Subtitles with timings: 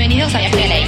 [0.00, 0.84] Bienvenidos a Viaje a Ley.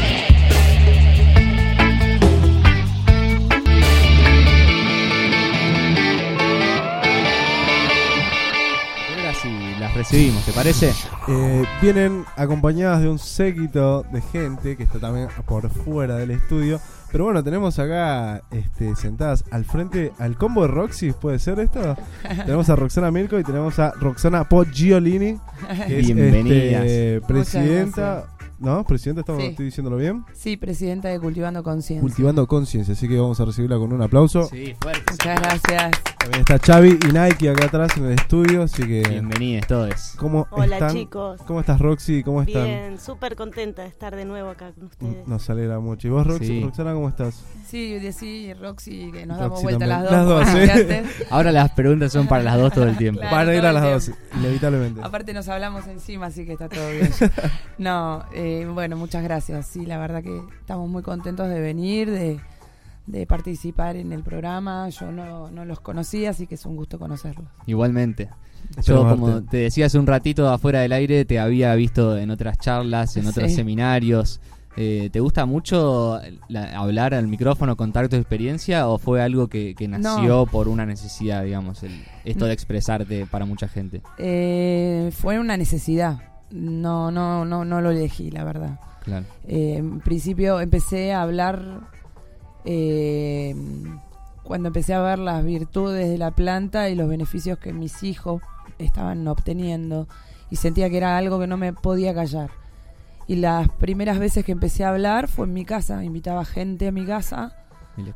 [9.11, 10.95] Ahora sí, las recibimos, ¿te parece?
[11.29, 16.81] Eh, vienen acompañadas de un séquito de gente que está también por fuera del estudio.
[17.13, 21.99] Pero bueno, tenemos acá este, sentadas al frente al combo de Roxy, ¿puede ser esto?
[22.47, 25.39] tenemos a Roxana Milko y tenemos a Roxana Poggiolini,
[25.87, 28.25] que es este, Muchas presidenta.
[28.63, 28.85] ¿No?
[28.85, 29.23] ¿Presidenta?
[29.23, 29.49] ¿Estamos, Sí.
[29.49, 30.25] ¿Estoy diciéndolo bien?
[30.35, 32.01] Sí, presidenta de Cultivando Conciencia.
[32.01, 34.45] Cultivando conciencia, así que vamos a recibirla con un aplauso.
[34.45, 35.03] Sí, fuerte.
[35.11, 35.91] Muchas gracias.
[36.19, 39.03] También está Xavi y Nike acá atrás en el estudio, así que...
[39.09, 40.15] Bienvenidos todos.
[40.17, 40.93] ¿Cómo Hola están?
[40.95, 41.41] chicos.
[41.45, 42.23] ¿Cómo estás Roxy?
[42.23, 42.65] ¿Cómo están?
[42.65, 45.27] Bien, súper contenta de estar de nuevo acá con ustedes.
[45.27, 46.07] Nos alegra mucho.
[46.07, 46.63] ¿Y vos, Rox- Sí.
[46.63, 47.43] Roxana, cómo estás?
[47.67, 50.13] Sí, sí, Roxy, que nos Roxy damos vuelta también.
[50.13, 50.47] las dos.
[50.47, 50.81] Las dos, sí.
[50.81, 51.27] antes.
[51.33, 53.21] Ahora las preguntas son para las dos todo el tiempo.
[53.21, 55.01] Claro, Para ir a las dos, inevitablemente.
[55.03, 57.11] Aparte nos hablamos encima, así que está todo bien.
[57.79, 59.67] No, eh, bueno, muchas gracias.
[59.67, 62.41] Sí, la verdad que estamos muy contentos de venir, de,
[63.07, 64.89] de participar en el programa.
[64.91, 67.47] Yo no, no los conocía, así que es un gusto conocerlos.
[67.67, 68.29] Igualmente.
[68.85, 72.59] Yo, como te decía hace un ratito afuera del aire, te había visto en otras
[72.59, 73.57] charlas, en otros Sí.
[73.57, 74.41] seminarios.
[74.77, 79.75] Eh, ¿Te gusta mucho la- hablar al micrófono, contar tu experiencia o fue algo que,
[79.75, 80.47] que nació No.
[80.47, 84.01] por una necesidad, digamos, el- esto de expresarte para mucha gente?
[84.17, 86.21] Eh, fue una necesidad.
[86.53, 88.79] No, no, no, no lo elegí, la verdad.
[89.03, 89.27] Claro.
[89.49, 91.81] Eh, en principio empecé a hablar
[92.65, 93.55] eh,
[94.45, 98.43] cuando empecé a ver las virtudes de la planta y los beneficios que mis hijos
[98.79, 100.07] estaban obteniendo
[100.51, 102.51] y sentía que era algo que no me podía callar.
[103.27, 106.93] Y las primeras veces que empecé a hablar fue en mi casa, invitaba gente a
[106.93, 107.57] mi casa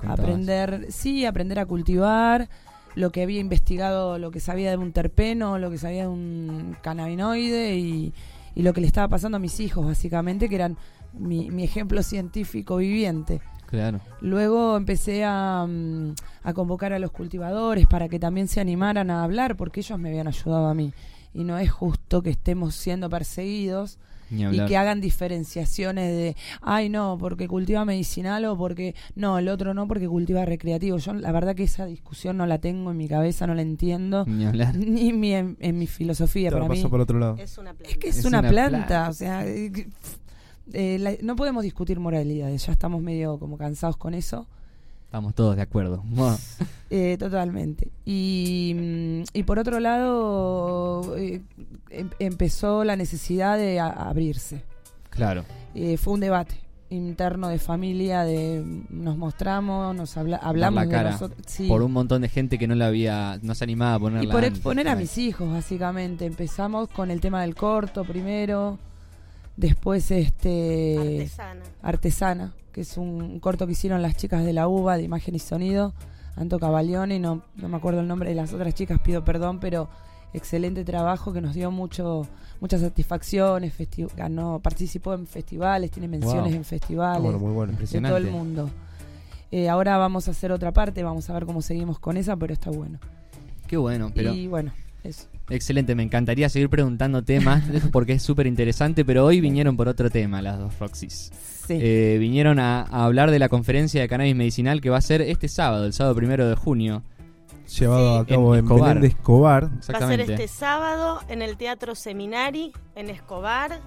[0.07, 2.49] a aprender, sí, aprender a cultivar
[2.97, 6.77] lo que había investigado, lo que sabía de un terpeno, lo que sabía de un
[6.83, 8.13] cannabinoide y,
[8.55, 10.79] y lo que le estaba pasando a mis hijos, básicamente, que eran
[11.13, 13.43] mi, mi ejemplo científico viviente.
[13.67, 14.01] Claro.
[14.21, 19.25] Luego empecé a, mm, a convocar a los cultivadores para que también se animaran a
[19.25, 20.93] hablar, porque ellos me habían ayudado a mí.
[21.35, 23.99] Y no es justo que estemos siendo perseguidos
[24.31, 29.75] y que hagan diferenciaciones de, ay no, porque cultiva medicinal o porque, no, el otro
[29.75, 30.99] no, porque cultiva recreativo.
[30.99, 34.25] Yo la verdad que esa discusión no la tengo en mi cabeza, no la entiendo,
[34.27, 34.75] Ni hablar.
[34.77, 36.51] ni mi- en, en mi filosofía.
[36.51, 37.37] Para mí paso por otro lado.
[37.39, 37.91] Es una planta.
[37.91, 39.09] es que es, Es una, una planta, planta.
[39.11, 39.71] o sea, eh,
[40.73, 44.49] eh, la- no podemos discutir moralidades, ya estamos medio como cansados con eso.
[45.07, 46.03] Estamos todos de acuerdo.
[46.89, 47.91] Eh, totalmente.
[48.05, 51.43] Y, mm, y por otro lado, eh,
[51.91, 54.63] em- empezó la necesidad de a- abrirse.
[55.11, 55.45] claro.
[55.75, 56.55] Eh, fue un debate
[56.91, 61.43] interno de familia, de nos mostramos, nos habla- hablamos la cara de nosotros.
[61.49, 61.67] sí.
[61.67, 64.29] Por un montón de gente que no la había, no se animaba a ponerla y
[64.29, 64.53] por antes.
[64.59, 66.25] exponer a mis hijos, básicamente.
[66.25, 68.79] Empezamos con el tema del corto primero,
[69.57, 71.63] después este Artesana.
[71.83, 75.39] Artesana, que es un corto que hicieron las chicas de la UBA de imagen y
[75.39, 75.95] sonido,
[76.37, 79.89] Anto Cavalione, no, no me acuerdo el nombre de las otras chicas, pido perdón, pero
[80.35, 82.29] excelente trabajo que nos dio mucho
[82.61, 86.55] muchas satisfacciones, festi- ganó, participó en festivales, tiene menciones Wow.
[86.57, 87.73] en festivales Bueno, muy bueno.
[87.73, 88.19] de todo Impresionante.
[88.19, 88.71] el mundo.
[89.51, 92.53] Eh, ahora vamos a hacer otra parte, vamos a ver cómo seguimos con esa, pero
[92.53, 92.99] está bueno.
[93.67, 94.73] Qué bueno, pero Y bueno,
[95.03, 95.29] eso.
[95.49, 95.95] excelente.
[95.95, 100.43] Me encantaría seguir preguntando temas porque es súper interesante, pero hoy vinieron por otro tema
[100.43, 101.31] las dos Roxys.
[101.67, 101.79] Sí.
[101.81, 105.21] Eh, vinieron a, a hablar de la conferencia de cannabis medicinal que va a ser
[105.23, 107.03] este sábado, el sábado primero de junio.
[107.79, 108.23] Llevado Sí.
[108.23, 108.89] a cabo En en, Escobar.
[108.89, 109.65] Belén de Escobar.
[109.93, 113.81] Va a ser este sábado en el Teatro Seminari, en Escobar.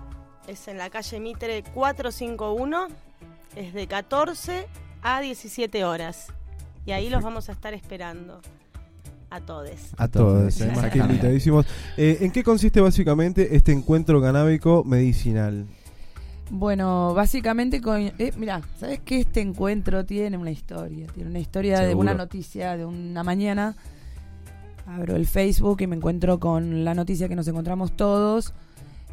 [0.47, 2.87] Es en la calle Mitre 451.
[3.55, 4.67] Es de 14
[5.01, 6.27] a 17 horas.
[6.85, 8.41] Y ahí los vamos a estar esperando.
[9.31, 9.69] A todos.
[9.97, 11.65] A todos, eh, más que invitadísimos.
[11.97, 15.67] Eh, ¿En qué consiste básicamente este encuentro canábico medicinal?
[16.51, 21.07] Bueno, básicamente, con, eh, mira, ¿sabes que Este encuentro tiene una historia.
[21.13, 23.75] Tiene una historia de una noticia de una mañana.
[24.87, 28.53] Abro el Facebook y me encuentro con la noticia que nos encontramos todos.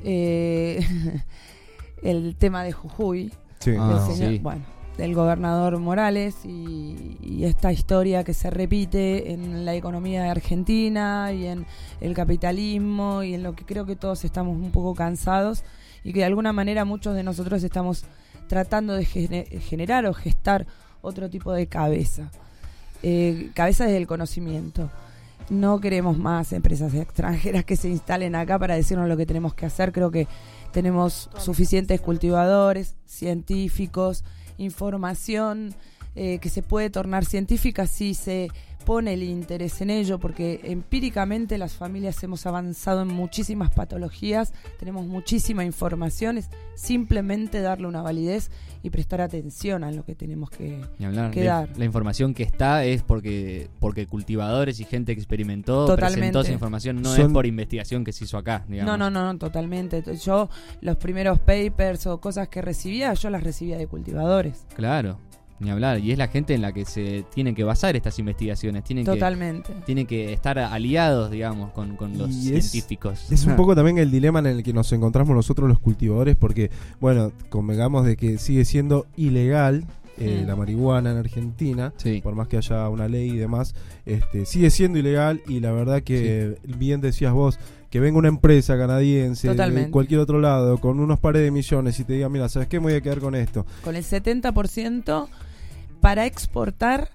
[0.02, 0.80] eh,
[2.02, 3.32] el tema de Jujuy.
[3.60, 3.72] Sí.
[3.78, 4.38] Ah, del señor- sí.
[4.38, 4.62] bueno,
[4.96, 11.32] del gobernador Morales y, y esta historia que se repite en la economía de Argentina
[11.32, 11.66] y en
[12.00, 15.64] el capitalismo y en lo que creo que todos estamos un poco cansados
[16.06, 18.04] y que de alguna manera muchos de nosotros estamos
[18.48, 20.66] tratando de gene- generar o gestar
[21.02, 22.30] otro tipo de cabeza.
[23.02, 24.90] Eh, cabeza desde el conocimiento.
[25.50, 29.66] No queremos más empresas extranjeras que se instalen acá para decirnos lo que tenemos que
[29.66, 29.92] hacer.
[29.92, 30.26] Creo que
[30.72, 34.24] tenemos suficientes cultivadores, científicos,
[34.58, 35.74] información
[36.14, 38.48] eh, que se puede tornar científica si se
[38.86, 45.06] pone el interés en ello, porque empíricamente las familias hemos avanzado en muchísimas patologías, tenemos
[45.06, 48.50] muchísima información, es simplemente darle una validez
[48.82, 50.80] y prestar atención a lo que tenemos que,
[51.32, 51.68] que La, dar.
[51.76, 56.18] la información que está es porque porque cultivadores y gente que experimentó Totalmente.
[56.20, 58.92] presentó esa información, no Son- es por investigación que se hizo acá, digamos.
[58.92, 60.04] No, no, no, no, totalmente.
[60.24, 60.48] Yo
[60.80, 64.64] los primeros papers o cosas que recibía, yo las recibía de cultivadores.
[64.76, 65.18] Claro,
[65.60, 65.98] ni hablar.
[66.00, 68.84] Y es la gente en la que se tienen que basar estas investigaciones.
[68.84, 69.72] Tienen que Totalmente.
[69.86, 73.30] tienen que estar aliados, digamos, con, con los Y científicos.
[73.30, 73.56] Es un Ah.
[73.56, 76.70] poco también el dilema en el que nos encontramos nosotros los cultivadores, porque,
[77.00, 79.84] bueno, convengamos de que sigue siendo ilegal
[80.18, 80.46] eh, Mm.
[80.46, 82.22] la marihuana en Argentina, Sí.
[82.22, 83.74] por más que haya una ley y demás,
[84.06, 87.58] este, sigue siendo ilegal y la verdad que, bien decías vos,
[87.90, 92.04] que venga una empresa canadiense de cualquier otro lado con unos pares de millones y
[92.04, 92.78] te diga, mira, ¿sabes qué?
[92.80, 93.66] Me voy a quedar con esto.
[93.84, 95.28] Con el 70%
[96.06, 97.10] para exportar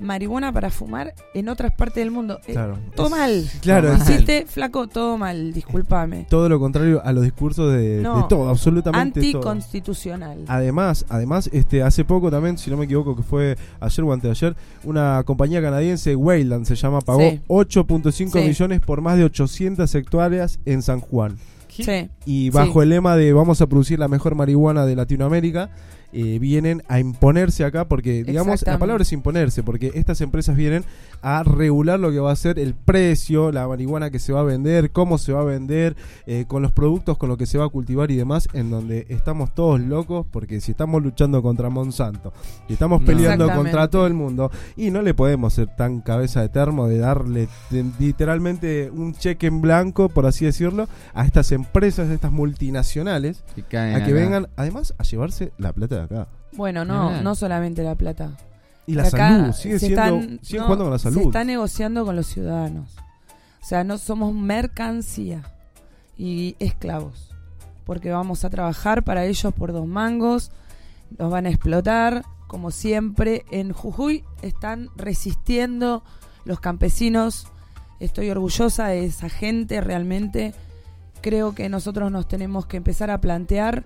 [0.00, 2.40] marihuana para fumar en otras partes del mundo.
[2.46, 2.78] Eh, Claro.
[2.94, 3.44] todo Es- mal.
[3.62, 4.12] Claro, Todo es mal.
[4.12, 6.26] Hiciste, flaco, todo mal, discúlpame.
[6.28, 8.16] todo lo contrario a los discursos de, No.
[8.18, 9.50] de todo, absolutamente todo.
[9.52, 10.44] Anticonstitucional.
[10.48, 14.54] Además, además, este, hace poco también, si no me equivoco, que fue ayer o anteayer,
[14.82, 17.40] una compañía canadiense, Wayland se llama, pagó Sí.
[17.46, 18.46] 8.5 Sí.
[18.48, 21.38] millones por más de 800 hectáreas en San Juan.
[21.68, 22.08] Sí.
[22.26, 22.78] Y bajo Sí.
[22.80, 25.70] el lema de vamos a producir la mejor marihuana de Latinoamérica,
[26.14, 30.84] eh, vienen a imponerse acá, porque digamos, la palabra es imponerse, porque estas empresas vienen
[31.22, 34.44] a regular lo que va a ser el precio, la marihuana que se va a
[34.44, 35.96] vender, cómo se va a vender,
[36.26, 39.06] eh, con los productos, con lo que se va a cultivar y demás, en donde
[39.08, 42.32] estamos todos locos, porque si estamos luchando contra Monsanto
[42.68, 46.48] y estamos peleando contra todo el mundo, y no le podemos ser tan cabeza de
[46.48, 52.08] termo de darle de- literalmente un cheque en blanco, por así decirlo, a estas empresas,
[52.08, 54.14] a estas multinacionales, Que caen a que acá.
[54.14, 56.03] vengan, además, a llevarse la plata de
[56.52, 58.30] Bueno, no, no solamente la plata.
[58.86, 61.22] Y la Acá salud, sigue se siendo, están- sigue no, jugando con la Se salud.
[61.26, 62.94] está negociando con los ciudadanos.
[63.62, 65.42] O sea, no somos mercancía
[66.18, 67.30] y esclavos.
[67.86, 70.50] Porque vamos a trabajar para ellos por dos mangos,
[71.18, 73.44] los van a explotar, como siempre.
[73.50, 76.02] En Jujuy están resistiendo
[76.44, 77.46] los campesinos.
[78.00, 80.54] Estoy orgullosa de esa gente realmente.
[81.22, 83.84] Creo que nosotros nos tenemos que empezar a plantear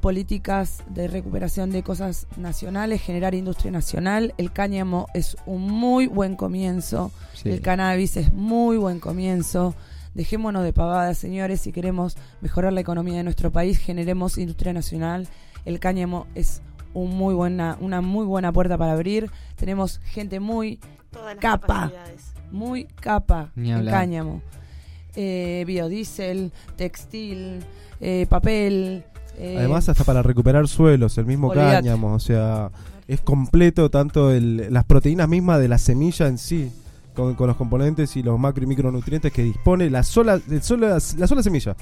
[0.00, 4.34] políticas de recuperación de cosas nacionales, generar industria nacional.
[4.38, 7.50] El cáñamo es un muy buen comienzo, Sí.
[7.50, 9.74] el cannabis es muy buen comienzo.
[10.14, 15.28] Dejémonos de pavadas, señores, si queremos mejorar la economía de nuestro país, generemos industria nacional.
[15.64, 16.62] El cáñamo es
[16.94, 19.30] un muy buena, una muy buena puerta para abrir.
[19.56, 20.80] Tenemos gente muy,
[21.40, 21.92] Capa.
[22.50, 24.40] muy capa Ni en cáñamo.
[25.14, 27.60] Eh, biodiesel, textil,
[28.00, 29.04] eh, papel.
[29.38, 31.76] Eh, Además, hasta para recuperar suelos, el mismo Olvídate.
[31.76, 32.70] cáñamo, o sea,
[33.08, 36.70] es completo tanto el, las proteínas mismas de la semilla en sí,
[37.14, 40.98] con, con los componentes y los macro y micronutrientes que dispone la sola, el sola-
[41.18, 41.76] la sola semilla.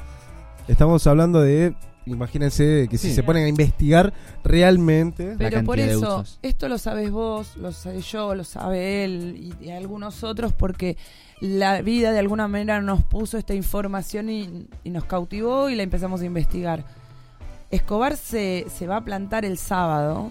[0.69, 1.75] Estamos hablando de,
[2.07, 4.13] imagínense que si se ponen a investigar
[4.45, 6.39] realmente, Pero por cantidad de eso, usos.
[6.43, 10.97] esto lo sabes vos, lo sé yo, lo sabe él y, y algunos otros, porque
[11.41, 15.83] la vida de alguna manera nos puso esta información y, y nos cautivó y la
[15.83, 16.85] empezamos a investigar.
[17.75, 20.31] Escobar se, se va a plantar el sábado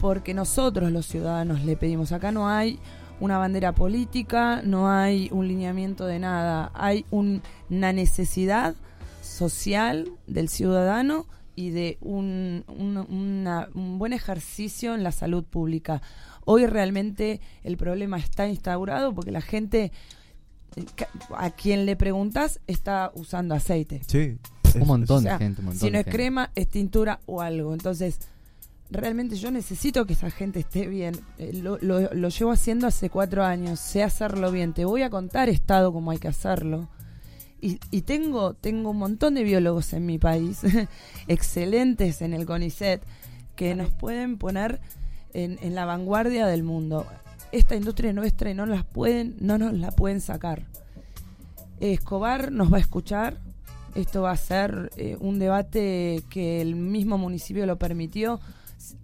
[0.00, 2.12] porque nosotros los ciudadanos le pedimos.
[2.12, 2.78] Acá no hay
[3.20, 8.74] una bandera política, no hay un lineamiento de nada, hay un- una necesidad
[9.22, 11.26] social del ciudadano
[11.56, 16.00] y de un, un- una- un buen ejercicio en la salud pública.
[16.44, 19.90] Hoy realmente el problema está instaurado porque la gente,
[20.76, 20.84] eh,
[21.36, 24.00] a quien le preguntas, está usando aceite.
[24.06, 24.38] sí.
[24.82, 26.16] Un montón O sea, de gente, un montón Si no es gente.
[26.16, 27.72] crema, es tintura o algo.
[27.74, 28.18] Entonces,
[28.90, 31.14] realmente yo necesito que esa gente esté bien.
[31.38, 33.80] Eh, lo, lo- lo llevo haciendo hace cuatro años.
[33.80, 34.72] Sé hacerlo bien.
[34.72, 36.88] Te voy a contar, Estado, cómo hay que hacerlo.
[37.60, 40.60] Y, y tengo, tengo un montón de biólogos en mi país,
[41.28, 43.02] excelentes en el CONICET,
[43.56, 44.80] que nos pueden poner
[45.34, 47.04] en, en la vanguardia del mundo.
[47.50, 50.66] Esta industria es nuestra y no, las pueden, no nos la pueden sacar.
[51.80, 53.38] Escobar nos va a escuchar.
[53.94, 58.40] Esto va a ser eh, un debate que el mismo municipio lo permitió,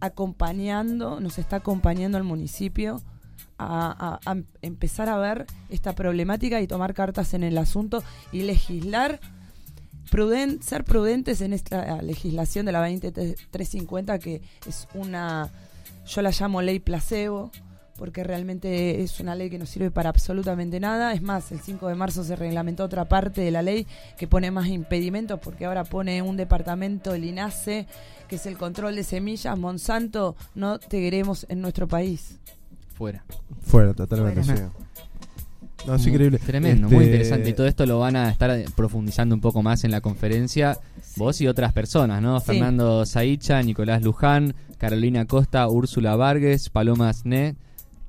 [0.01, 3.03] acompañando, nos está acompañando el municipio
[3.59, 9.21] a, em- empezar a ver esta problemática y tomar cartas en el asunto y legislar,
[10.11, 15.51] pruden- ser prudentes en esta legislación de la 2350 que es una,
[16.07, 17.51] yo la llamo ley placebo,
[17.97, 21.13] porque realmente es una ley que no sirve para absolutamente nada.
[21.13, 23.87] Es más, el 5 de marzo se reglamentó otra parte de la ley
[24.19, 27.87] que pone más impedimentos, porque ahora pone un departamento, el INASE,
[28.29, 29.57] que es el control de semillas.
[29.59, 32.39] Monsanto, no te queremos en nuestro país.
[32.95, 33.25] fuera.
[33.63, 34.71] Fuera, totalmente, Fuera.
[35.87, 36.39] No, es increíble.
[36.39, 37.51] Tremendo, Este, muy interesante.
[37.51, 40.79] Y todo esto lo van a estar profundizando un poco más en la conferencia.
[41.03, 41.15] Sí.
[41.21, 42.41] Vos y otras personas, ¿no?
[42.41, 42.47] Sí.
[42.47, 47.57] Fernando Saicha, Nicolás Luján, Carolina Costa, Úrsula Vargas, Paloma Sne,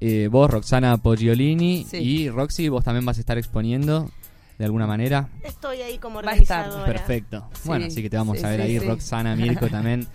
[0.07, 1.97] eh, vos, Roxana Poggiolini Sí.
[1.97, 4.09] y Roxy, vos también vas a estar exponiendo
[4.57, 5.29] de alguna manera.
[5.43, 6.65] Estoy ahí como Va a estar.
[6.67, 6.85] organizadora.
[6.93, 7.49] Perfecto.
[7.53, 8.85] Sí, bueno, así que te vamos sí, a ver sí, ahí, sí.
[8.87, 10.07] Roxana, Mirko también,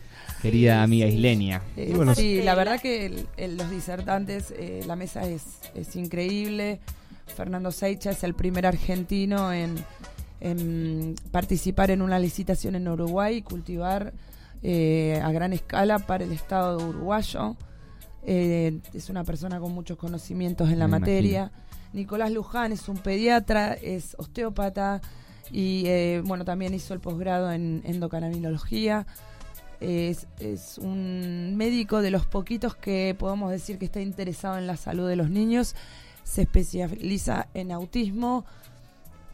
[0.42, 1.14] querida Sí, amiga sí.
[1.14, 1.62] isleña.
[1.76, 2.42] Eh, bueno, sí, sí.
[2.42, 5.42] la verdad que el- el- los disertantes, eh, la mesa es,
[5.75, 6.80] es increíble.
[7.37, 9.76] Fernando Seicha es el primer argentino en,
[10.40, 14.12] en participar en una licitación en Uruguay y cultivar
[14.62, 17.56] eh, a gran escala para el Estado uruguayo.
[18.26, 21.50] Eh, es una persona con muchos conocimientos en la Me materia.
[21.92, 25.00] Nicolás Luján es un pediatra, es osteópata
[25.50, 29.06] y eh, bueno también hizo el posgrado en endocannabinología.
[29.80, 34.76] Es, es un médico de los poquitos que podemos decir que está interesado en la
[34.76, 35.74] salud de los niños.
[36.22, 38.44] Se especializa en autismo.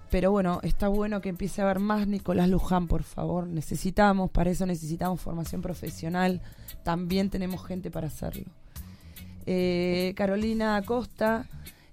[0.09, 3.49] Pero bueno, está bueno que empiece a haber más Nicolás Luján, por favor.
[3.49, 6.41] Necesitamos, para eso necesitamos formación profesional.
[6.85, 8.45] También tenemos gente para hacerlo.
[9.47, 11.47] Eh, Carolina Acosta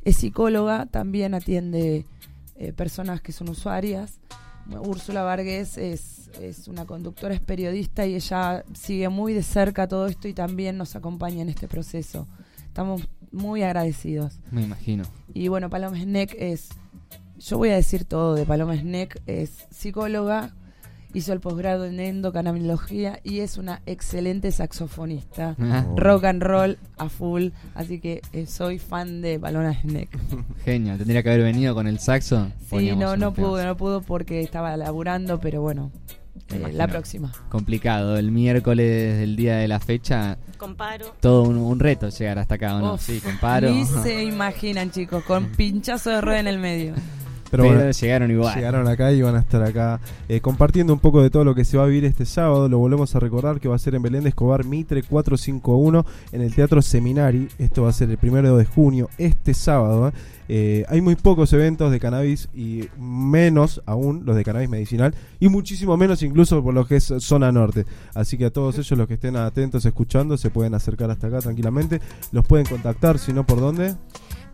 [0.03, 2.05] es psicóloga, también atiende
[2.55, 4.19] eh, personas que son usuarias.
[4.81, 10.07] Úrsula Vargas es, es una conductora, es periodista y ella sigue muy de cerca todo
[10.07, 12.27] esto y también nos acompaña en este proceso.
[12.65, 14.39] Estamos muy agradecidos.
[14.51, 15.03] Me imagino.
[15.33, 16.69] Y bueno, Paloma Sneck es,
[17.38, 20.53] yo voy a decir todo de Paloma Sneck, es psicóloga,
[21.13, 25.55] hizo el posgrado en endocannabinología y es una excelente saxofonista.
[25.60, 25.96] Oh.
[25.98, 30.10] Rock and roll a full, así que eh, soy fan de Paloma Sneck.
[30.65, 32.48] Genial, tendría que haber venido con el saxo.
[32.70, 35.91] Sí, no, no pudo, no pudo porque estaba laburando, pero bueno,
[36.50, 37.32] eh, la próxima.
[37.50, 41.13] Complicado, el miércoles del día de la fecha, Comparo.
[41.20, 42.93] todo un, un reto llegar hasta acá, ¿o no?
[42.96, 43.70] Uf, sí, comparo.
[43.70, 46.93] Ni se imaginan, chicos, con pinchazo de rueda en el medio.
[47.53, 48.55] Pero Pero, bueno, llegaron igual.
[48.55, 51.65] Llegaron acá y van a estar acá eh, compartiendo un poco de todo lo que
[51.65, 52.67] se va a vivir este sábado.
[52.67, 56.41] Lo volvemos a recordar que va a ser en Belén de Escobar Mitre 451 en
[56.41, 57.48] el Teatro Seminari.
[57.60, 60.07] Esto va a ser el primero de junio, este sábado.
[60.07, 60.12] ¿eh?
[60.50, 65.48] Eh, hay muy pocos eventos de cannabis y menos aún los de cannabis medicinal y
[65.48, 67.86] muchísimo menos incluso por lo que es zona norte.
[68.15, 71.38] Así que a todos ellos los que estén atentos escuchando se pueden acercar hasta acá
[71.39, 72.01] tranquilamente.
[72.31, 73.93] Los pueden contactar, si no por dónde.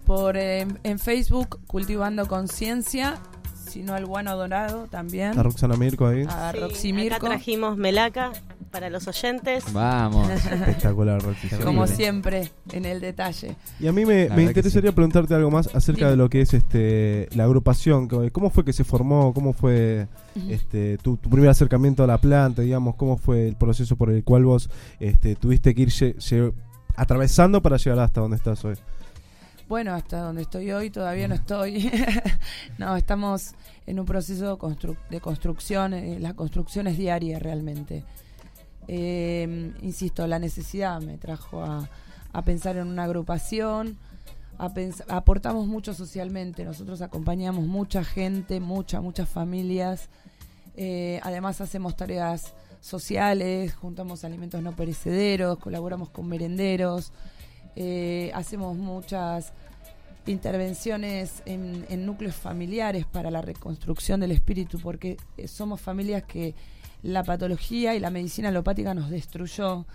[0.09, 3.17] Por eh, en Facebook, Cultivando Conciencia,
[3.53, 5.37] sino al Guano Dorado también.
[5.37, 6.23] A Roxana Mirko ahí.
[6.27, 7.25] A Sí, Roxy acá Mirko.
[7.27, 8.31] trajimos melaca
[8.71, 9.71] para los oyentes.
[9.71, 10.27] Vamos.
[10.51, 11.49] Espectacular, Roxy.
[11.63, 13.55] Como siempre, en el detalle.
[13.79, 16.09] Y a mí me, me interesaría preguntarte algo más acerca Dime.
[16.09, 18.07] de lo que es este la agrupación.
[18.07, 19.31] que- ¿Cómo fue que se formó?
[19.35, 20.07] ¿Cómo fue
[20.49, 22.63] este tu, tu primer acercamiento a la planta?
[22.63, 26.53] Digamos, ¿cómo fue el proceso por el cual vos este, tuviste que ir
[26.95, 28.73] atravesando para llegar hasta donde estás hoy?
[29.69, 31.91] Bueno, hasta donde estoy hoy todavía no estoy.
[32.79, 33.51] no, estamos
[33.85, 34.57] en un proceso
[35.11, 35.93] de construcción.
[35.93, 38.03] eh, la construcción es diaria realmente.
[38.87, 41.87] Eh, insisto, la necesidad me trajo a,
[42.43, 43.99] pensar en una agrupación.
[44.57, 44.71] A
[45.09, 46.65] aportamos mucho socialmente.
[46.65, 50.09] Nosotros acompañamos mucha gente, muchas, muchas familias.
[50.77, 57.11] Eh, además hacemos tareas sociales, juntamos alimentos no perecederos, colaboramos con merenderos,
[57.81, 59.53] eh, hacemos muchas
[60.25, 66.55] intervenciones en, núcleos familiares para la reconstrucción del espíritu, porque eh, somos familias que
[67.03, 69.85] la patología y la medicina alopática nos destruyó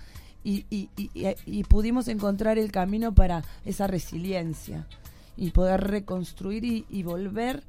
[0.43, 0.88] y,
[1.69, 4.87] pudimos encontrar el camino para esa resiliencia
[5.37, 7.62] y poder reconstruir y, volver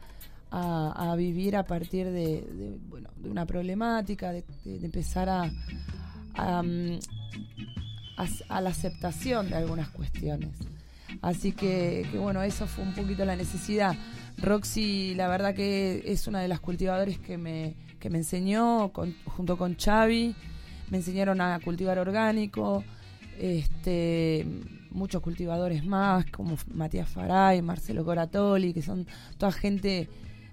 [0.50, 5.52] a, vivir a partir de, bueno, de una problemática, de, empezar a,
[6.36, 7.00] a, mm,
[8.18, 10.52] a- a la aceptación de algunas cuestiones.
[11.22, 13.96] Así que, que, bueno, eso fue un poquito la necesidad.
[14.38, 19.16] Roxy, la verdad que es una de las cultivadores que me, que me enseñó, con-
[19.26, 20.36] junto con Xavi,
[20.90, 22.84] me enseñaron a cultivar orgánico,
[23.40, 24.46] este,
[24.92, 29.08] muchos cultivadores más, como Matías Faray, Marcelo Coratoli, que son
[29.38, 30.10] toda gente,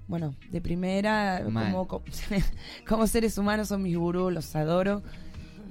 [0.09, 2.05] bueno, de primera, como, como,
[2.89, 5.03] como seres humanos son mis gurús, los adoro.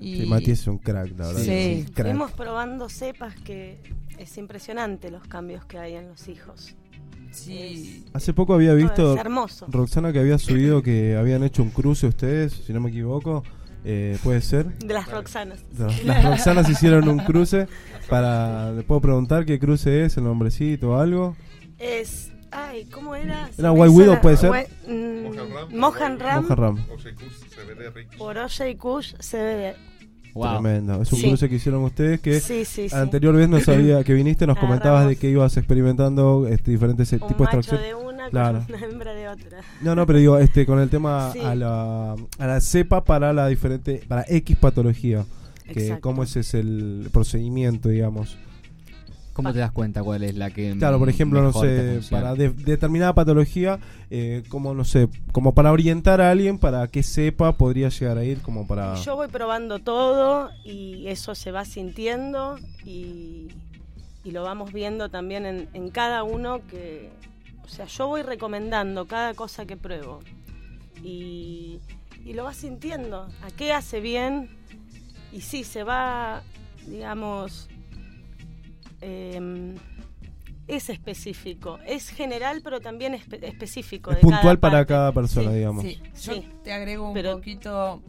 [0.02, 1.42] Y, Sí, Mati es un crack, la verdad.
[1.42, 1.86] Sí.
[1.96, 3.78] Fuimos probando cepas que
[4.18, 6.76] es impresionante los cambios que hay en los hijos.
[7.32, 9.68] sí, Hace poco había visto hermoso.
[9.70, 13.44] Roxana que había subido que habían hecho un cruce ustedes, si no me equivoco.
[13.84, 14.78] Eh, ¿Puede ser?
[14.78, 15.64] De las Roxanas.
[15.78, 17.68] Las las Roxanas hicieron un cruce
[18.10, 18.72] para...
[18.74, 21.36] ¿Le puedo preguntar qué cruce es, el nombrecito o algo?
[21.80, 22.32] Es.
[22.52, 23.50] Ay, ¿cómo era?
[23.54, 24.68] Se ¿Era White Widow, puede ser?
[24.88, 25.76] Mm, Mohan Ram.
[25.80, 26.86] Mohan Ram Moja Ram.
[28.18, 29.91] Por Oye y Kush CBD.
[30.34, 30.62] Wow.
[30.62, 31.02] Tremendo.
[31.02, 31.28] Es un Sí.
[31.28, 32.96] cruce que hicieron ustedes que Sí, sí, sí.
[32.96, 37.12] la anterior vez no sabía que viniste, nos comentabas de que ibas experimentando este, diferentes
[37.14, 38.00] eh, Un tipos de macho extracción.
[38.00, 38.64] de una Claro.
[38.66, 39.60] con una hembra de otra.
[39.82, 41.40] No, no, pero digo, este, con el tema Sí.
[41.40, 45.26] a, la, a la cepa para la diferente, para X patología.
[45.66, 46.02] Que Exacto.
[46.02, 48.38] cómo ese es el procedimiento, digamos.
[49.44, 52.50] ¿Cómo te das cuenta cuál es la que Claro, por ejemplo, no sé, para de-
[52.50, 53.80] determinada patología,
[54.10, 58.24] eh, como no sé, como para orientar a alguien para que sepa, podría llegar a
[58.24, 58.96] ir como para...
[58.96, 63.48] Yo voy probando todo y eso se va sintiendo y,
[64.24, 67.10] y lo vamos viendo también en, en cada uno que,
[67.64, 70.20] o sea, yo voy recomendando cada cosa que pruebo
[71.04, 71.80] y,
[72.26, 74.50] y lo vas sintiendo, a qué hace bien
[75.32, 76.44] y sí, se va,
[76.88, 77.70] digamos,
[79.02, 79.76] em,
[80.68, 84.12] es específico, es general pero también espe- específico.
[84.12, 84.88] es de cada puntual para parte.
[84.94, 85.58] cada persona, Sí.
[85.58, 85.84] digamos.
[85.84, 86.48] Sí, yo Sí.
[86.64, 88.02] te agrego un Pero- poquito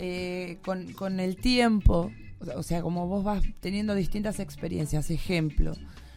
[0.00, 5.10] eh, con, con el tiempo, o sea, o sea, como vos vas teniendo distintas experiencias,
[5.10, 5.72] ejemplo.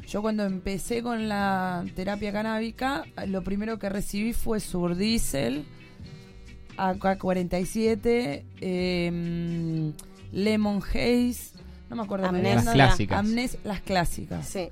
[0.07, 5.63] Yo cuando empecé con la terapia canábica, lo primero que recibí fue Surdiesel,
[6.77, 9.91] AK-47, eh,
[10.31, 11.51] Lemon Haze,
[11.91, 12.55] no me acuerdo Amnesia.
[12.63, 13.19] Las clásicas.
[13.19, 14.47] Amnes- las clásicas.
[14.47, 14.69] Sí.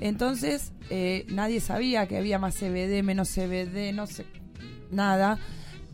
[0.00, 4.24] Entonces, eh, nadie sabía que había más CBD, menos CBD, no sé,
[4.90, 5.38] nada.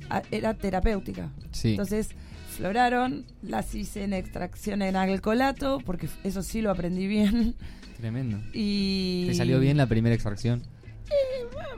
[0.09, 1.31] Ah, Era terapéutica.
[1.51, 1.71] Sí.
[1.71, 2.11] Entonces,
[2.57, 7.57] floraron, las hice en extracción en alcoholato, porque eso sí lo aprendí bien.
[7.99, 8.41] Tremendo.
[8.53, 9.27] Y.
[9.29, 10.63] ¿Te salió bien la primera extracción?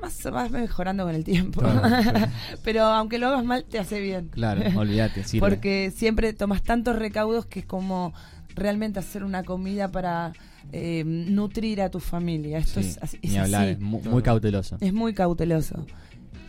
[0.00, 1.60] Más vas mejorando con el tiempo.
[1.62, 1.80] Claro,
[2.12, 2.26] claro.
[2.62, 4.28] Pero aunque lo hagas mal, te hace bien.
[4.28, 5.24] Claro, olvídate.
[5.40, 8.12] Porque siempre tomas tantos recaudos que es como
[8.54, 10.32] realmente hacer una comida para
[10.72, 12.58] eh, nutrir a tu familia.
[12.58, 13.70] Esto Sí, es, así- es ni hablar, así.
[13.72, 14.76] es mu- muy, cauteloso.
[14.80, 15.84] Es muy cauteloso.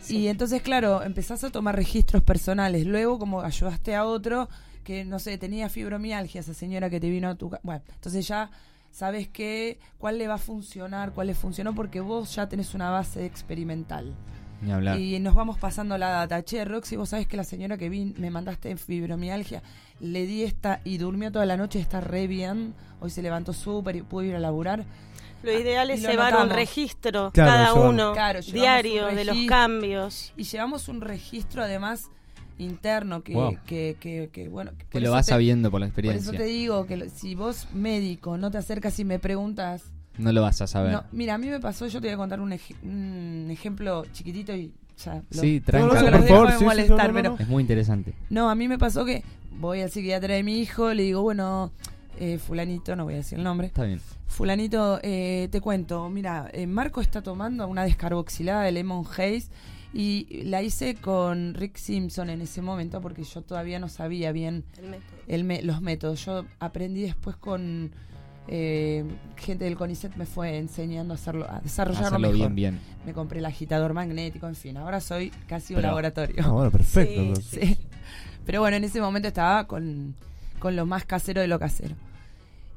[0.00, 0.18] Sí.
[0.18, 2.86] Y entonces, claro, empezás a tomar registros personales.
[2.86, 4.48] Luego, como ayudaste a otro
[4.84, 7.60] que, no sé, tenía fibromialgia, esa señora que te vino a tu casa.
[7.64, 8.50] Bueno, entonces ya
[8.92, 12.90] sabes qué, cuál le va a funcionar, cuál le funcionó, porque vos ya tenés una
[12.90, 14.14] base experimental.
[14.66, 14.98] Ni hablar.
[14.98, 16.42] Y nos vamos pasando la data.
[16.44, 19.62] Che, Roxy, vos sabés que la señora que vi, me mandaste en fibromialgia,
[20.00, 22.74] le di esta y durmió toda la noche, está re bien.
[23.00, 24.84] Hoy se levantó súper y pudo ir a laburar.
[25.42, 29.14] Lo ideal y es lo llevar un registro Claro, cada llevamos- uno, Claro, diario un
[29.14, 30.32] de los cambios.
[30.36, 32.10] Y llevamos un registro además
[32.58, 33.58] interno que, Wow.
[33.66, 34.72] que, que, que, bueno.
[34.90, 36.38] que lo vas te- sabiendo por la Por eso experiencia.
[36.38, 40.42] te digo que lo- si vos médico no te acercas y me preguntas, No lo
[40.42, 40.92] vas a saber.
[40.92, 44.04] no, mira, a mí me pasó, yo te voy a contar un, ej- un ejemplo
[44.12, 44.72] chiquitito y
[45.04, 45.22] ya.
[45.30, 47.36] lo- Sí, por favor, de sí, sí, molestar, no, no, pero no.
[47.38, 48.14] Es muy interesante.
[48.30, 49.22] no, a mí me pasó que
[49.58, 51.72] voy al psiquiatra de mi hijo, le digo, bueno,
[52.18, 54.00] eh, fulanito, no voy a decir el nombre, Está bien.
[54.26, 59.44] fulanito, eh, te cuento, mira, eh, Marco está tomando una descarboxilada de Lemon Haze
[59.94, 64.64] y la hice con Rick Simpson en ese momento porque yo todavía no sabía bien
[64.78, 65.16] El método.
[65.28, 66.24] el me- los métodos.
[66.26, 67.92] Yo aprendí después con
[68.48, 69.04] eh,
[69.36, 72.36] gente del CONICET me fue enseñando a hacerlo, a desarrollarlo Hacerlo mejor.
[72.36, 72.80] bien, bien.
[73.04, 76.36] Me compré el agitador magnético, en fin, ahora soy casi un Pero- laboratorio.
[76.44, 77.12] Ah, bueno, perfecto.
[77.14, 77.68] Sí, entonces.
[77.68, 77.78] Sí.
[78.44, 80.14] Pero bueno, en ese momento estaba con,
[80.60, 81.96] con lo más casero de lo casero.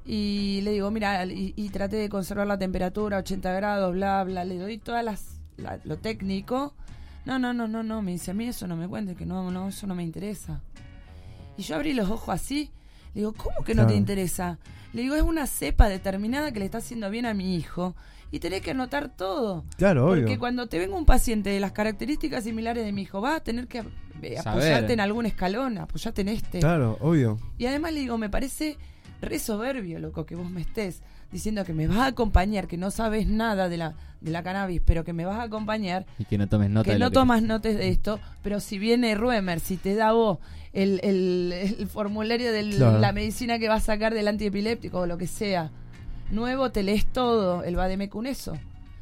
[0.05, 4.43] Y le digo, mira, y, y traté de conservar la temperatura, 80 grados, bla, bla,
[4.45, 6.73] le doy todas las, la- lo técnico.
[7.25, 9.51] No, no, no, no, no, me dice, a mí eso no me cuente, que no,
[9.51, 10.61] no, eso no me interesa.
[11.57, 12.71] Y yo abrí los ojos así,
[13.13, 14.59] le digo, ¿cómo que no te interesa?
[14.93, 17.95] Le digo, es una cepa determinada que le está haciendo bien a mi hijo.
[18.31, 19.63] Y tenés que anotar todo.
[19.77, 20.39] Claro, Porque obvio.
[20.39, 23.67] cuando te venga un paciente de las características similares de mi hijo, vas a tener
[23.67, 24.47] que eh, Saber.
[24.47, 26.59] apoyarte en algún escalón, apoyarte en este.
[26.59, 27.39] Claro, obvio.
[27.57, 28.77] Y además le digo, me parece
[29.21, 32.91] re soberbio, loco, que vos me estés diciendo que me vas a acompañar, que no
[32.91, 36.37] sabes nada de la, de la cannabis, pero que me vas a acompañar, Y que
[36.37, 39.13] no tomes nota que de no lo que tomas notas de esto, pero si viene
[39.15, 40.39] Ruemer, si te da vos
[40.73, 42.99] el, el, el formulario de Claro.
[42.99, 45.71] la medicina que vas a sacar del antiepiléptico o lo que sea,
[46.31, 48.57] nuevo, te lees todo, el Vademecum eso.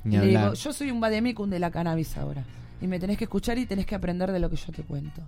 [0.05, 2.45] Y le digo, yo soy un vademecum de la cannabis ahora.
[2.81, 5.21] Y me tenés que escuchar y tenés que aprender de lo que yo te cuento.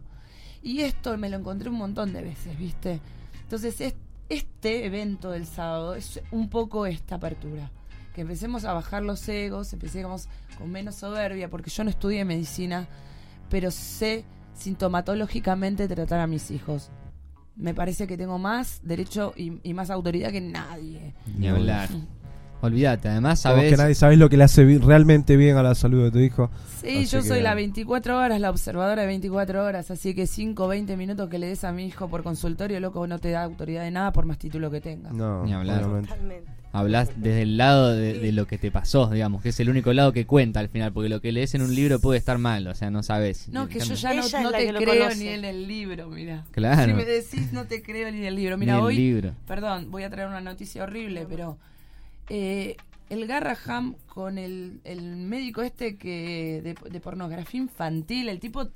[0.64, 3.02] Y esto me lo encontré un montón de veces, ¿viste?
[3.44, 3.96] Entonces, es-
[4.30, 7.72] este evento del sábado es un poco esta apertura.
[8.14, 12.88] Que empecemos a bajar los egos, empecemos con menos soberbia, porque yo no estudié medicina,
[13.50, 16.92] pero sé sintomatológicamente tratar a mis hijos.
[17.56, 21.14] Me parece que tengo más derecho y, y más autoridad que nadie.
[21.38, 21.90] Ni hablar.
[22.62, 25.76] Olvídate, además Como sabes que nadie sabes lo que le hace realmente bien a la
[25.76, 26.50] salud de tu hijo.
[26.82, 30.28] Sí, Así yo que- soy la 24 horas, la observadora de 24 horas, así que
[30.28, 33.32] 5 o 20 minutos que le des a mi hijo por consultorio, loco, no te
[33.32, 35.12] da autoridad de nada por más título que tenga.
[35.12, 35.82] No, Ni hablar.
[35.84, 36.50] Totalmente.
[36.72, 39.92] hablas desde el lado de, de lo que te pasó, digamos, que es el único
[39.94, 42.68] lado que cuenta al final, porque lo que lees en un libro puede estar mal,
[42.68, 43.48] o sea, no sabes.
[43.50, 46.44] No, que yo ya no, te creo ni en el libro, mira.
[46.52, 46.86] Claro.
[46.92, 48.58] Si me decís no te creo ni en el libro.
[48.58, 49.32] Mira, el hoy, libro.
[49.48, 51.58] perdón, voy a traer una noticia horrible, pero
[52.30, 52.78] eh,
[53.10, 58.68] el Garraham con el, el médico este que de, de pornografía infantil, el tipo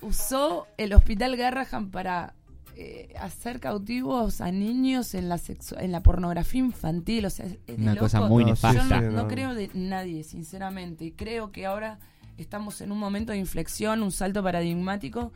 [0.00, 2.34] usó el hospital Garraham para
[2.76, 7.58] eh, hacer cautivos a niños en la sexu- en la pornografía infantil, o sea, es
[7.66, 9.00] de Una cosa muy No, Yo nefasta.
[9.00, 9.28] no no.
[9.28, 11.98] creo de nadie, sinceramente, y creo que ahora
[12.38, 15.32] estamos en un momento de inflexión, un salto paradigmático,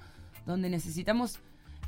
[0.46, 1.38] donde necesitamos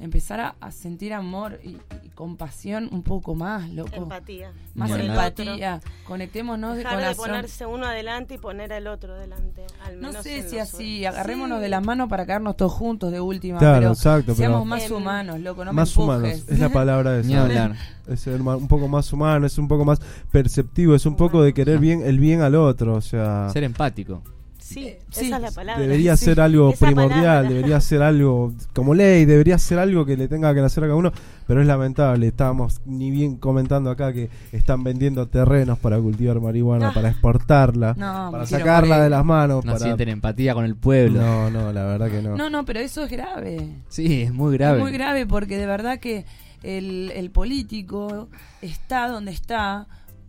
[0.00, 3.90] empezar a, a sentir amor y, y compasión un poco más, loco.
[3.94, 4.52] Empatía.
[4.74, 5.80] Más empatía.
[6.06, 7.26] Conectémonos de Dejar de corazón.
[7.26, 9.64] ponerse uno adelante y poner al otro delante.
[9.84, 11.62] Al No sé si así, agarrémonos Sí.
[11.62, 13.58] de las manos para caernos todos juntos de última.
[13.58, 16.68] Claro, pero exacto, Seamos pero- más Em, humanos, loco, no más me humanos, es la
[16.68, 17.42] palabra esa.
[17.42, 17.74] hablar.
[18.06, 21.42] Es ser ma- un poco más humano, es un poco más perceptivo, es un poco
[21.42, 24.22] de querer bien el bien al otro, o sea, Ser empático.
[24.68, 25.80] Sí, Eh, esa es la palabra.
[25.80, 26.26] debería Sí.
[26.26, 27.48] ser algo Esa primordial, palabra.
[27.48, 30.96] debería ser algo como ley, debería ser algo que le tenga que nacer a cada
[30.96, 31.10] uno,
[31.46, 36.88] pero es lamentable, estábamos ni bien comentando acá que están vendiendo terrenos para cultivar marihuana,
[36.88, 36.92] Ah.
[36.94, 39.04] para exportarla, No, para sacarla morir.
[39.04, 39.84] de las manos, No para...
[39.84, 41.20] sienten empatía con el pueblo.
[41.20, 42.36] No, no, la verdad que no.
[42.36, 43.68] No, no, pero eso es grave.
[43.88, 44.76] Sí, es muy grave.
[44.78, 46.26] Es muy grave porque de verdad que
[46.62, 48.28] el, el político
[48.60, 49.86] está donde está,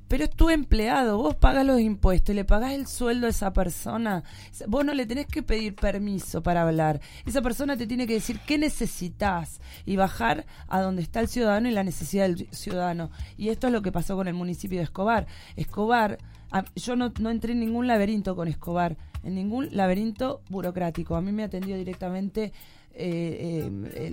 [0.09, 1.17] pero es tu empleado.
[1.17, 4.23] Vos pagas los impuestos le pagás el sueldo a esa persona.
[4.67, 6.99] Vos no le tenés que pedir permiso para hablar.
[7.25, 11.69] Esa persona te tiene que decir qué necesitas y bajar a donde está el ciudadano
[11.69, 13.11] y la necesidad del ciudadano.
[13.37, 15.27] Y esto es lo que pasó con el municipio de Escobar.
[15.55, 16.17] Escobar,
[16.75, 21.15] yo no, no entré en ningún laberinto con Escobar, en ningún laberinto burocrático.
[21.15, 22.51] A mí me atendió directamente
[22.99, 24.11] eh, eh,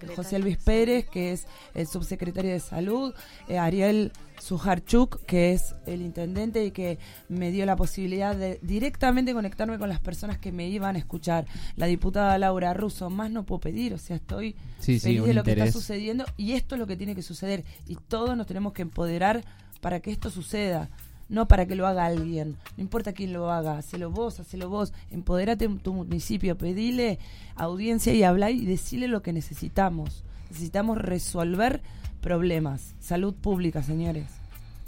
[0.00, 3.14] el José Luis Pérez, que es el subsecretario de Salud,
[3.46, 9.34] eh, Ariel Sujarchuk, que es el intendente y que me dio la posibilidad de directamente
[9.34, 11.46] conectarme con las personas que me iban a escuchar.
[11.76, 15.44] La diputada Laura Russo, más no puedo pedir, o sea, estoy Sí, feliz de lo
[15.44, 18.72] que está sucediendo y esto es lo que tiene que suceder y todos nos tenemos
[18.72, 19.44] que empoderar
[19.80, 20.88] para que esto suceda.
[21.32, 24.92] No para que lo haga alguien, no importa quién lo haga, hacelo vos, hacelo vos,
[25.10, 27.18] empoderate en tu municipio, pedile
[27.56, 30.24] audiencia y habla y decile lo que necesitamos.
[30.50, 31.80] Necesitamos resolver
[32.20, 34.26] problemas, salud pública, señores.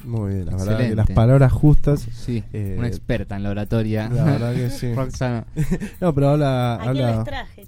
[0.05, 4.11] Muy bien, la verdad que las palabras justas, Sí, Eh, una experta en la oratoria.
[4.11, 4.93] la verdad que sí.
[4.95, 5.47] Roxana.
[6.03, 6.75] No, pero habla...
[6.75, 7.25] Aquí habla...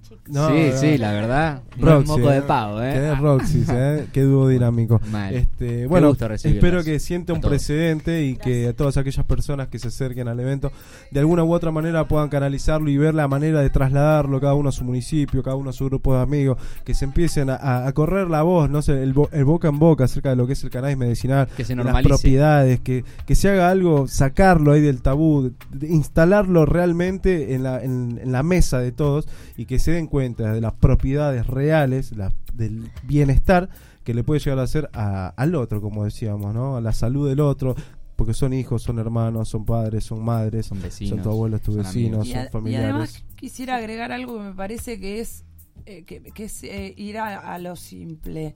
[0.09, 0.25] chicos.
[0.29, 0.77] No, sí, no.
[0.79, 1.63] sí, la verdad.
[1.79, 2.43] Roxy, moco de eh.
[2.43, 2.93] pavo, ¿eh?
[2.95, 4.07] Qué Roxy, ¿eh?
[4.13, 5.01] Qué dúo dinámico.
[5.11, 5.35] Mal.
[5.35, 9.89] Este, bueno, espero que siente un precedente y que a todas aquellas personas que se
[9.89, 10.73] acerquen al evento
[11.11, 14.69] de alguna u otra manera puedan canalizarlo y ver la manera de trasladarlo cada uno
[14.69, 18.29] a su municipio, cada uno a su grupo de amigos, que se empiecen a, correr
[18.29, 20.65] la voz, no sé, el, bo- el boca en boca acerca de lo que es
[20.65, 25.03] el cannabis medicinal, Que se las propiedades, que, que se haga algo, sacarlo ahí del
[25.03, 29.79] tabú, de- de instalarlo realmente en la, en, en la mesa de todos y que
[29.79, 33.69] se den cuenta de las propiedades reales, la- del bienestar
[34.05, 36.77] que le puede llegar a hacer a- al otro, como decíamos, ¿no?
[36.77, 37.75] A la salud del otro,
[38.15, 41.23] porque son hijos, son hermanos, son padres, son madres, Son son, vecinos.
[41.23, 42.27] tu abuelo, tus son vecinos.
[42.27, 42.89] Y, son a- y familiares.
[42.91, 45.45] además quisiera agregar algo que me parece que es,
[45.85, 48.55] eh, que, que es eh, ir a, a lo simple.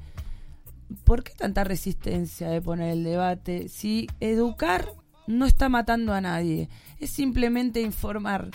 [1.05, 3.68] ¿Por qué tanta resistencia de poner el debate?
[3.68, 4.87] Si educar
[5.26, 8.50] no está matando a nadie, es simplemente informar.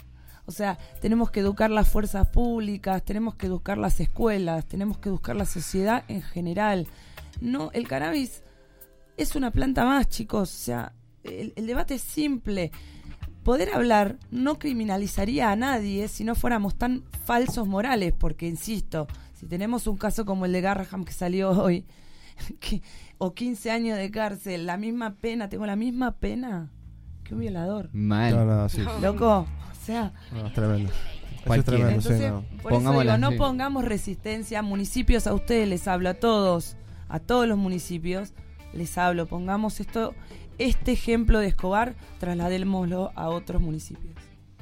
[0.47, 5.09] O sea, tenemos que educar las fuerzas públicas, tenemos que educar las escuelas, tenemos que
[5.09, 6.87] educar la sociedad en general.
[7.41, 8.43] No, el cannabis
[9.17, 10.53] es una planta más, chicos.
[10.53, 12.71] O sea, el, el debate es simple.
[13.43, 19.45] Poder hablar no criminalizaría a nadie si no fuéramos tan falsos morales, porque, insisto, si
[19.47, 21.85] tenemos un caso como el de Garraham que salió hoy,
[22.59, 22.81] que-
[23.17, 26.69] o 15 años de cárcel, la misma pena, tengo la misma pena
[27.23, 27.89] que un violador.
[27.93, 28.35] Mal.
[28.35, 28.83] No, no, sí.
[29.01, 29.45] Loco,
[29.85, 30.91] sea, No, es tremendo.
[31.45, 32.43] Eso es sí, entonces, no.
[32.63, 34.61] por eso digo, no pongamos resistencia.
[34.63, 36.75] Municipios, a ustedes les hablo, a todos,
[37.07, 38.33] a todos los municipios,
[38.73, 39.27] les hablo.
[39.27, 40.15] Pongamos esto,
[40.57, 44.15] este ejemplo de Escobar, trasladémoslo a otros municipios.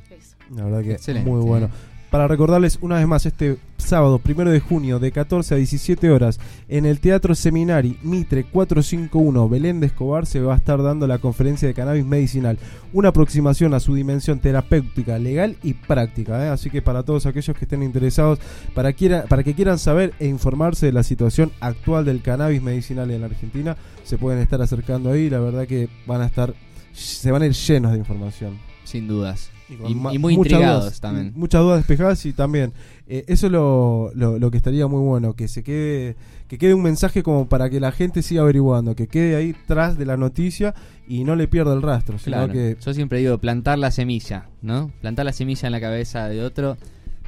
[0.09, 0.35] Eso.
[0.53, 1.29] La verdad que Excelente.
[1.29, 1.69] muy bueno.
[2.13, 6.39] Para recordarles una vez más este sábado, primero de junio, de 14 a 17 horas,
[6.69, 11.17] en el Teatro Seminari Mitre 451 Belén de Escobar se va a estar dando la
[11.17, 12.59] conferencia de cannabis medicinal,
[12.93, 16.45] una aproximación a su dimensión terapéutica, legal y práctica.
[16.45, 16.49] ¿eh?
[16.49, 18.37] Así que para todos aquellos que estén interesados,
[18.75, 18.93] para,
[19.27, 23.25] para que quieran saber e informarse de la situación actual del cannabis medicinal en la
[23.25, 25.31] Argentina, se pueden estar acercando ahí.
[25.31, 26.53] La verdad que van a estar,
[26.93, 28.72] se van a ir llenos de información.
[28.83, 29.49] Sin dudas.
[29.69, 31.33] Y, muy intrigados dudas, también.
[31.35, 32.73] Muchas dudas despejadas y también
[33.07, 36.15] eh, eso es lo, lo, lo que estaría muy bueno, que se quede
[36.47, 39.97] que quede un mensaje como para que la gente siga averiguando, que quede ahí tras
[39.97, 40.75] de la noticia
[41.07, 42.53] y no le pierda el rastro, sino Claro.
[42.53, 44.91] que Yo siempre digo plantar la semilla, ¿no?
[45.01, 46.77] Plantar la semilla en la cabeza de otro,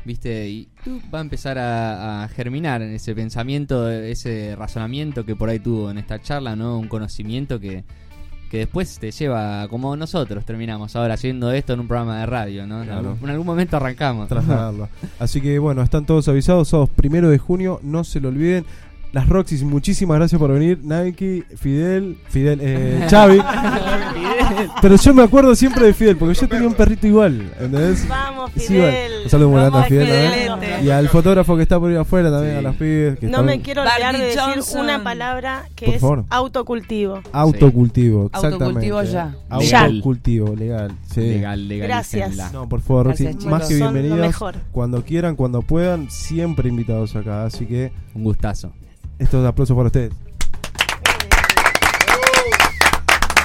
[0.04, 0.48] ¿viste?
[0.50, 0.68] Y
[1.12, 5.98] va a empezar a, a germinar ese pensamiento, ese razonamiento que por ahí tuvo en
[5.98, 6.78] esta charla, ¿no?
[6.78, 7.84] Un conocimiento que,
[8.50, 12.66] que después te lleva, como nosotros terminamos ahora haciendo esto en un programa de radio,
[12.68, 12.80] ¿no?
[12.82, 13.10] En, Claro.
[13.12, 14.28] algún, en algún momento arrancamos.
[14.28, 14.88] trasladarlo.
[15.20, 18.66] Así que bueno, están todos avisados, sábados primero de junio, no se lo olviden.
[19.16, 20.78] Las Roxys, muchísimas gracias por venir.
[20.84, 23.40] Nike, Fidel, Fidel, eh, Xavi.
[24.82, 28.06] Pero yo me acuerdo siempre de Fidel, porque yo tenía un perrito igual, ¿entendés?
[28.10, 28.92] Vamos, Sí, igual.
[28.92, 29.12] Fidel.
[29.24, 30.74] Un saludo muy grande a Fidel también.
[30.86, 32.60] Y al fotógrafo que está por ahí afuera también, Sí.
[32.60, 33.20] a las pibes.
[33.20, 34.82] Que No me quiero olvidar de decir Johnson.
[34.82, 36.26] una palabra que Por es favor.
[36.30, 37.22] autocultivo.
[37.32, 38.66] Autocultivo, exactamente.
[38.66, 39.34] Autocultivo ya.
[39.50, 40.92] Autocultivo, legal.
[41.14, 41.22] Sí.
[41.22, 41.88] Legal, legal.
[41.88, 42.52] Gracias.
[42.52, 44.56] No, por favor, Roxy, Gracias, más que mejor.
[44.74, 47.46] Cuando quieran, cuando puedan, siempre invitados acá.
[47.46, 48.74] Así que Un gustazo.
[49.20, 50.12] Estos aplausos para ustedes.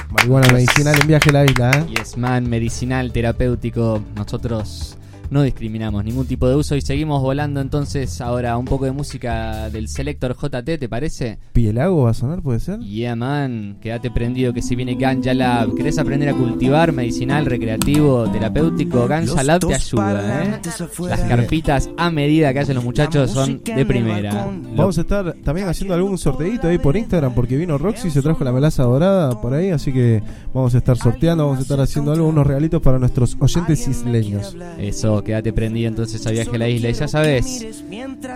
[0.09, 1.85] Marihuana medicinal en viaje a la isla, ¿eh?
[1.97, 4.03] Yes Man, medicinal, terapéutico.
[4.15, 4.97] Nosotros
[5.31, 9.69] no discriminamos ningún tipo de uso y seguimos volando entonces ahora un poco de música
[9.69, 11.39] del Selector JT, ¿te parece?
[11.53, 12.79] ¿Pielago va a sonar, puede ser?
[12.81, 18.29] Yeah man, quédate prendido que si viene Ganja Lab, ¿querés aprender a cultivar medicinal, recreativo,
[18.29, 19.07] terapéutico?
[19.07, 20.59] Ganja Lab te ayuda, ¿eh?
[21.07, 24.51] Las carpitas a medida que hacen los muchachos son de primera.
[24.75, 28.21] Vamos a estar también haciendo algún sorteito ahí por Instagram porque vino Roxy y se
[28.21, 30.21] trajo la melaza dorada por ahí, así que
[30.53, 34.57] vamos a estar sorteando, vamos a estar haciendo algo, unos regalitos para nuestros oyentes isleños.
[34.77, 37.65] Eso, quédate prendido entonces a viaje a la isla y ya sabes,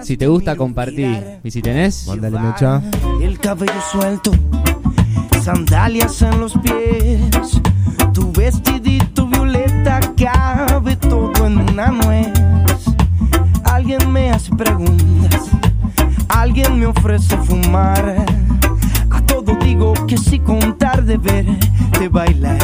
[0.03, 2.81] si te gusta compartir y si tenés, Mándale mecha.
[3.21, 4.31] El cabello suelto,
[5.43, 7.61] sandalias en los pies,
[8.13, 12.33] tu vestidito violeta cabe todo en una nuez.
[13.63, 15.49] Alguien me hace preguntas,
[16.29, 18.25] alguien me ofrece fumar.
[19.11, 22.59] A todo digo que sí contar de verte bailar.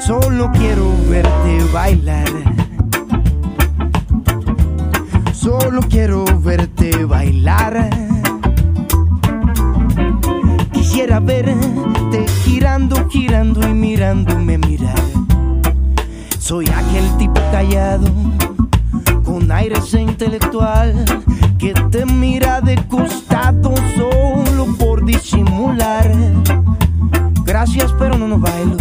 [0.00, 2.61] Solo quiero verte bailar.
[5.42, 7.90] Solo quiero verte bailar.
[10.72, 15.02] Quisiera verte girando, girando y mirándome mirar.
[16.38, 18.06] Soy aquel tipo callado,
[19.24, 21.04] con aires intelectual,
[21.58, 26.08] que te mira de costado solo por disimular.
[27.44, 28.76] Gracias, pero no nos bailo.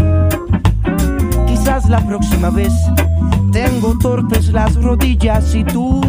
[1.47, 2.71] Quizás la próxima vez
[3.51, 6.01] tengo torpes las rodillas y tú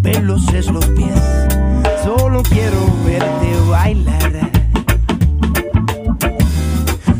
[0.00, 1.20] veloces los pies.
[2.04, 4.50] Solo quiero verte bailar.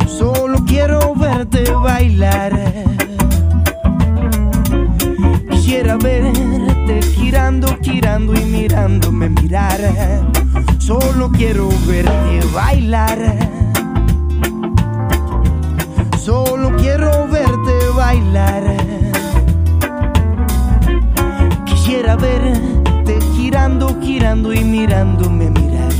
[0.06, 2.52] Solo quiero verte bailar.
[5.50, 9.80] Quisiera verte girando, girando y mirándome mirar.
[10.78, 13.18] Solo quiero verte bailar.
[16.18, 18.91] Solo quiero verte bailar.
[22.02, 25.92] Quisiera verte girando, girando y mirándome mirar.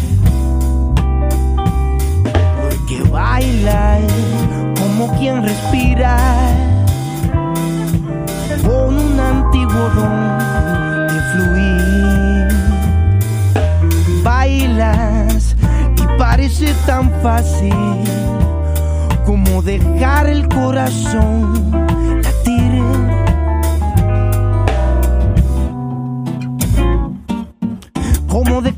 [2.61, 4.01] Porque baila
[4.81, 6.17] como quien respira
[8.65, 10.39] con un antiguo don
[11.07, 12.49] de fluir.
[14.25, 15.55] Bailas
[15.97, 18.03] y parece tan fácil
[19.25, 21.92] como dejar el corazón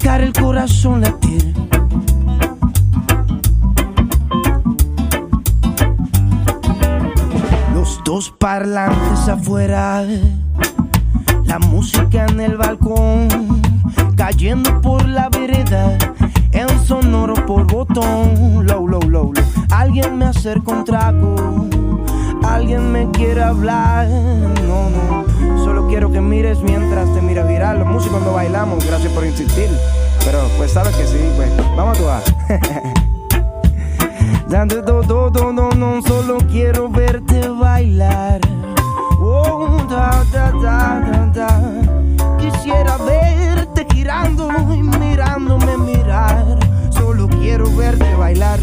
[0.04, 1.54] El corazón latir.
[7.74, 10.04] Los dos parlantes afuera,
[11.44, 13.28] la música en el balcón,
[14.16, 15.98] cayendo por la vereda,
[16.52, 18.66] en sonoro por botón.
[18.66, 19.32] Low, low, low, low.
[19.70, 21.68] Alguien me acerca un trago,
[22.44, 24.08] alguien me quiere hablar.
[24.08, 25.33] No, no,
[25.64, 27.78] solo quiero que mires mientras te mira viral.
[27.78, 29.70] Los músicos no bailamos, gracias por insistir.
[30.24, 32.22] Pero pues sabes que sí, pues vamos a jugar.
[34.48, 38.40] Dando todo, todo, no, no, solo quiero verte bailar.
[39.20, 41.60] Oh, da, da, da, da.
[42.38, 46.44] Quisiera verte girando y mirándome mirar.
[46.90, 48.60] Solo quiero verte bailar.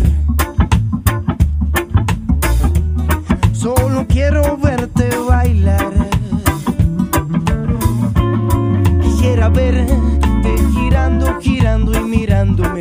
[11.42, 12.81] Girando, y mirándome